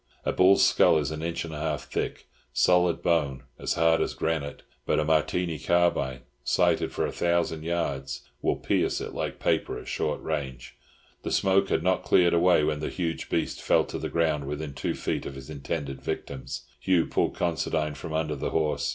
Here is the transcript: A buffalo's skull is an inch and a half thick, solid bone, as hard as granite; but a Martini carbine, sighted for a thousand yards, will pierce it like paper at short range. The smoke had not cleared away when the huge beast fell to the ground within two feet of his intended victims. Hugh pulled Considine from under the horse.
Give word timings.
A 0.25 0.31
buffalo's 0.31 0.65
skull 0.65 0.97
is 0.97 1.11
an 1.11 1.21
inch 1.21 1.45
and 1.45 1.53
a 1.53 1.59
half 1.59 1.83
thick, 1.87 2.27
solid 2.53 3.03
bone, 3.03 3.43
as 3.59 3.75
hard 3.75 4.01
as 4.01 4.15
granite; 4.15 4.63
but 4.83 4.99
a 4.99 5.05
Martini 5.05 5.59
carbine, 5.59 6.21
sighted 6.43 6.91
for 6.91 7.05
a 7.05 7.11
thousand 7.11 7.61
yards, 7.61 8.21
will 8.41 8.55
pierce 8.55 8.99
it 8.99 9.13
like 9.13 9.37
paper 9.39 9.77
at 9.77 9.87
short 9.87 10.19
range. 10.23 10.75
The 11.21 11.29
smoke 11.29 11.69
had 11.69 11.83
not 11.83 12.01
cleared 12.01 12.33
away 12.33 12.63
when 12.63 12.79
the 12.79 12.89
huge 12.89 13.29
beast 13.29 13.61
fell 13.61 13.83
to 13.85 13.99
the 13.99 14.09
ground 14.09 14.47
within 14.47 14.73
two 14.73 14.95
feet 14.95 15.27
of 15.27 15.35
his 15.35 15.51
intended 15.51 16.01
victims. 16.01 16.65
Hugh 16.79 17.05
pulled 17.05 17.35
Considine 17.35 17.93
from 17.93 18.11
under 18.11 18.35
the 18.35 18.49
horse. 18.49 18.89